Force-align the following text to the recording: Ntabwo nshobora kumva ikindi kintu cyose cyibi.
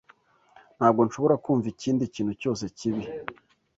Ntabwo 0.77 1.01
nshobora 1.07 1.35
kumva 1.43 1.67
ikindi 1.73 2.03
kintu 2.15 2.33
cyose 2.41 2.63
cyibi. 2.77 3.03